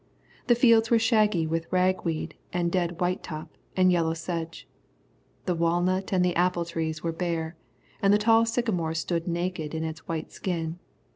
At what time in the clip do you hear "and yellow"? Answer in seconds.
3.77-4.15